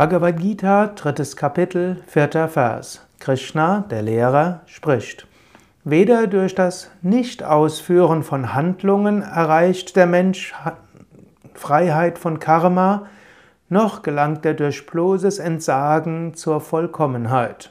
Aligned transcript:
Bhagavad 0.00 0.38
Gita, 0.38 0.86
drittes 0.86 1.36
Kapitel, 1.36 2.02
vierter 2.06 2.48
Vers. 2.48 3.06
Krishna, 3.18 3.84
der 3.90 4.00
Lehrer, 4.00 4.62
spricht. 4.64 5.26
Weder 5.84 6.26
durch 6.26 6.54
das 6.54 6.90
Nicht-Ausführen 7.02 8.22
von 8.22 8.54
Handlungen 8.54 9.20
erreicht 9.20 9.96
der 9.96 10.06
Mensch 10.06 10.54
Freiheit 11.52 12.18
von 12.18 12.40
Karma, 12.40 13.08
noch 13.68 14.00
gelangt 14.00 14.46
er 14.46 14.54
durch 14.54 14.86
bloßes 14.86 15.38
Entsagen 15.38 16.32
zur 16.32 16.62
Vollkommenheit. 16.62 17.70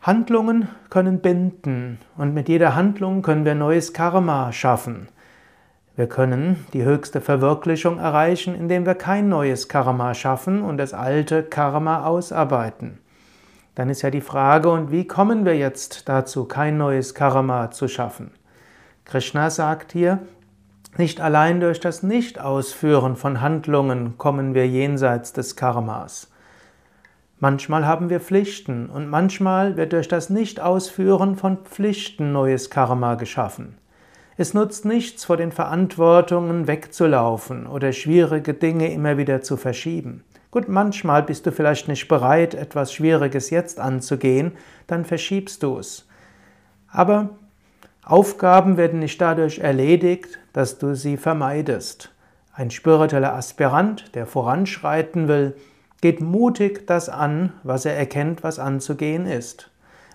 Handlungen 0.00 0.66
können 0.90 1.20
binden 1.20 2.00
und 2.16 2.34
mit 2.34 2.48
jeder 2.48 2.74
Handlung 2.74 3.22
können 3.22 3.44
wir 3.44 3.54
neues 3.54 3.92
Karma 3.92 4.50
schaffen. 4.50 5.06
Wir 5.94 6.06
können 6.06 6.64
die 6.72 6.84
höchste 6.84 7.20
Verwirklichung 7.20 7.98
erreichen, 7.98 8.54
indem 8.54 8.86
wir 8.86 8.94
kein 8.94 9.28
neues 9.28 9.68
Karma 9.68 10.14
schaffen 10.14 10.62
und 10.62 10.78
das 10.78 10.94
alte 10.94 11.42
Karma 11.42 12.06
ausarbeiten. 12.06 12.98
Dann 13.74 13.90
ist 13.90 14.00
ja 14.00 14.10
die 14.10 14.22
Frage, 14.22 14.70
und 14.70 14.90
wie 14.90 15.06
kommen 15.06 15.44
wir 15.44 15.56
jetzt 15.56 16.08
dazu, 16.08 16.46
kein 16.46 16.78
neues 16.78 17.14
Karma 17.14 17.70
zu 17.70 17.88
schaffen? 17.88 18.30
Krishna 19.04 19.50
sagt 19.50 19.92
hier, 19.92 20.20
nicht 20.96 21.20
allein 21.20 21.60
durch 21.60 21.80
das 21.80 22.02
Nicht-Ausführen 22.02 23.16
von 23.16 23.40
Handlungen 23.42 24.16
kommen 24.16 24.54
wir 24.54 24.66
jenseits 24.66 25.32
des 25.34 25.56
Karmas. 25.56 26.30
Manchmal 27.38 27.86
haben 27.86 28.08
wir 28.08 28.20
Pflichten 28.20 28.88
und 28.88 29.08
manchmal 29.08 29.76
wird 29.76 29.92
durch 29.92 30.08
das 30.08 30.30
Nicht-Ausführen 30.30 31.36
von 31.36 31.58
Pflichten 31.64 32.32
neues 32.32 32.70
Karma 32.70 33.14
geschaffen. 33.16 33.76
Es 34.42 34.54
nutzt 34.54 34.84
nichts, 34.84 35.24
vor 35.24 35.36
den 35.36 35.52
Verantwortungen 35.52 36.66
wegzulaufen 36.66 37.68
oder 37.68 37.92
schwierige 37.92 38.54
Dinge 38.54 38.92
immer 38.92 39.16
wieder 39.16 39.40
zu 39.40 39.56
verschieben. 39.56 40.24
Gut, 40.50 40.68
manchmal 40.68 41.22
bist 41.22 41.46
du 41.46 41.52
vielleicht 41.52 41.86
nicht 41.86 42.08
bereit, 42.08 42.52
etwas 42.54 42.92
Schwieriges 42.92 43.50
jetzt 43.50 43.78
anzugehen, 43.78 44.50
dann 44.88 45.04
verschiebst 45.04 45.62
du 45.62 45.78
es. 45.78 46.08
Aber 46.88 47.30
Aufgaben 48.04 48.76
werden 48.76 48.98
nicht 48.98 49.20
dadurch 49.20 49.60
erledigt, 49.60 50.40
dass 50.52 50.76
du 50.76 50.96
sie 50.96 51.16
vermeidest. 51.16 52.10
Ein 52.52 52.72
spiritueller 52.72 53.34
Aspirant, 53.34 54.12
der 54.16 54.26
voranschreiten 54.26 55.28
will, 55.28 55.54
geht 56.00 56.20
mutig 56.20 56.84
das 56.88 57.08
an, 57.08 57.52
was 57.62 57.84
er 57.84 57.94
erkennt, 57.96 58.42
was 58.42 58.58
anzugehen 58.58 59.26
ist. 59.26 59.70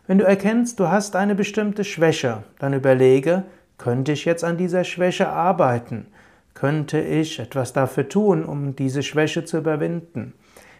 Wenn 0.05 0.17
du 0.17 0.25
erkennst, 0.25 0.81
du 0.81 0.89
hast 0.89 1.15
eine 1.15 1.33
bestimmte 1.33 1.85
Schwäche, 1.85 2.43
dann 2.59 2.73
überlege, 2.73 3.45
könnte 3.78 4.11
ich 4.11 4.25
jetzt 4.25 4.44
an 4.44 4.58
dieser 4.58 4.83
Schwäche 4.83 5.30
arbeiten? 5.30 6.08
Könnte 6.53 7.00
ich 7.00 7.39
etwas 7.39 7.73
dafür 7.73 8.09
tun, 8.09 8.44
um 8.44 8.75
diese 8.75 9.03
Schwäche 9.03 9.45
zu 9.45 9.59
überwinden? 9.59 10.33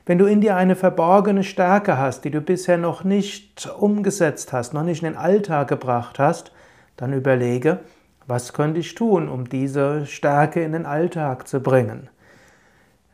Wenn 0.08 0.18
du 0.18 0.26
in 0.26 0.42
dir 0.42 0.56
eine 0.56 0.76
verborgene 0.76 1.44
Stärke 1.44 1.98
hast, 1.98 2.24
die 2.24 2.32
du 2.32 2.42
bisher 2.42 2.78
noch 2.78 3.04
nicht 3.04 3.70
umgesetzt 3.78 4.54
hast, 4.54 4.74
noch 4.74 4.84
nicht 4.84 5.04
in 5.04 5.10
den 5.10 5.18
Alltag 5.18 5.68
gebracht 5.68 6.18
hast, 6.18 6.52
dann 6.96 7.14
überlege, 7.14 7.80
was 8.26 8.54
könnte 8.54 8.80
ich 8.80 8.96
tun, 8.96 9.30
um 9.30 9.48
diese 9.48 10.06
Stärke 10.06 10.64
in 10.64 10.72
den 10.72 10.86
Alltag 10.86 11.48
zu 11.48 11.60
bringen? 11.60 12.10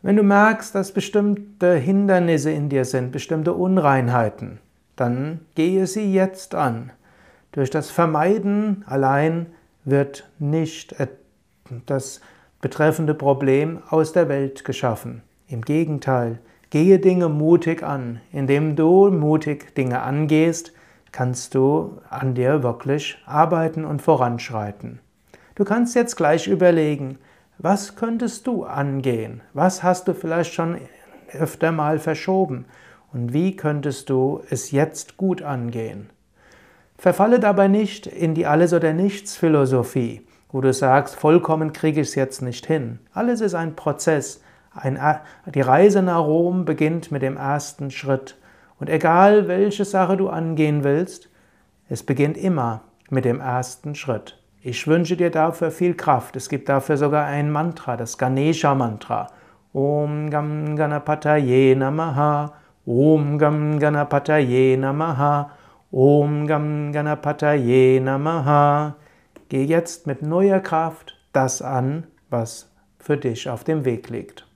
Wenn 0.02 0.18
du 0.18 0.24
merkst, 0.24 0.76
dass 0.76 0.92
bestimmte 0.92 1.76
Hindernisse 1.76 2.52
in 2.52 2.70
dir 2.70 2.86
sind, 2.86 3.12
bestimmte 3.12 3.54
Unreinheiten, 3.54 4.60
dann 4.96 5.40
gehe 5.56 5.88
sie 5.88 6.14
jetzt 6.14 6.56
an. 6.56 6.92
Durch 7.54 7.70
das 7.70 7.90
Vermeiden 7.90 8.84
allein 8.88 9.48
wird 9.86 10.30
nicht 10.40 10.96
das 11.86 12.22
betreffende 12.62 13.14
Problem 13.14 13.82
aus 13.90 14.14
der 14.14 14.30
Welt 14.30 14.64
geschaffen. 14.64 15.22
Im 15.48 15.62
Gegenteil, 15.62 16.40
gehe 16.70 16.98
Dinge 17.00 17.30
mutig 17.30 17.84
an. 17.84 18.22
Indem 18.32 18.76
du 18.76 19.12
mutig 19.12 19.76
Dinge 19.76 20.02
angehst, 20.02 20.74
kannst 21.12 21.54
du 21.54 22.00
an 22.10 22.34
dir 22.34 22.64
wirklich 22.64 23.18
arbeiten 23.26 23.86
und 23.86 24.02
voranschreiten. 24.02 25.00
Du 25.56 25.66
kannst 25.66 25.96
jetzt 25.96 26.16
gleich 26.16 26.48
überlegen, 26.48 27.20
was 27.60 27.96
könntest 27.96 28.48
du 28.48 28.64
angehen? 28.64 29.42
Was 29.54 29.84
hast 29.84 30.08
du 30.08 30.16
vielleicht 30.16 30.54
schon 30.54 30.80
öfter 31.32 31.72
mal 31.72 32.00
verschoben? 32.00 32.66
Und 33.12 33.32
wie 33.34 33.56
könntest 33.56 34.10
du 34.10 34.42
es 34.50 34.72
jetzt 34.72 35.18
gut 35.18 35.44
angehen? 35.44 36.10
Verfalle 36.98 37.40
dabei 37.40 37.68
nicht 37.68 38.08
in 38.08 38.34
die 38.34 38.46
Alles- 38.46 38.74
oder 38.74 38.94
Nichts-Philosophie, 38.94 40.22
wo 40.52 40.62
du 40.62 40.72
sagst, 40.72 41.16
vollkommen 41.16 41.74
kriege 41.74 42.02
ich 42.02 42.10
es 42.10 42.16
jetzt 42.16 42.42
nicht 42.42 42.66
hin. 42.66 43.00
Alles 43.14 43.42
ist 43.42 43.56
ein 43.56 43.76
Prozess. 43.76 44.42
Ein, 44.74 45.00
die 45.54 45.62
Reise 45.62 46.02
nach 46.02 46.24
Rom 46.24 46.66
beginnt 46.66 47.12
mit 47.12 47.22
dem 47.22 47.38
ersten 47.38 47.92
Schritt. 47.92 48.38
Und 48.80 48.90
egal 48.90 49.48
welche 49.48 49.86
Sache 49.86 50.18
du 50.18 50.30
angehen 50.30 50.84
willst, 50.84 51.30
es 51.90 52.04
beginnt 52.04 52.38
immer 52.38 52.82
mit 53.10 53.26
dem 53.26 53.40
ersten 53.40 53.96
Schritt. 53.96 54.40
Ich 54.62 54.88
wünsche 54.88 55.18
dir 55.18 55.30
dafür 55.30 55.72
viel 55.72 55.94
Kraft. 55.94 56.36
Es 56.36 56.48
gibt 56.48 56.70
dafür 56.70 56.98
sogar 56.98 57.26
ein 57.26 57.52
Mantra, 57.52 57.98
das 57.98 58.18
Ganesha-Mantra. 58.18 59.28
Om 59.74 60.30
Gam 60.30 60.76
Ganapataye 60.76 61.76
Namaha. 61.76 62.54
Om 62.86 63.38
Gam 63.38 63.80
Ganapataye 63.80 64.78
Namaha. 64.78 65.52
Om 65.96 66.48
Gam 66.48 66.92
Ganapataye 66.92 68.00
Namaha. 68.00 68.96
Geh 69.50 69.64
jetzt 69.64 70.08
mit 70.08 70.24
neuer 70.24 70.60
Kraft 70.60 71.16
das 71.34 71.62
an, 71.62 72.08
was 72.32 72.74
für 72.98 73.16
dich 73.16 73.48
auf 73.48 73.64
dem 73.64 73.86
Weg 73.86 74.10
liegt. 74.10 74.48